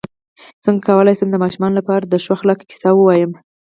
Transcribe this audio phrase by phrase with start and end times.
[0.63, 3.31] څنګه کولی شم د ماشومانو لپاره د ښو اخلاقو کیسې ووایم